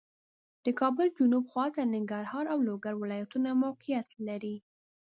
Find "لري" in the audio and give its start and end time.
4.27-4.55